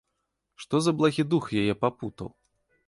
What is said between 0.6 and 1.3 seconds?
Што за благі